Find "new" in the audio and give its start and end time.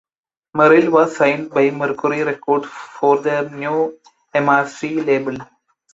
3.47-3.99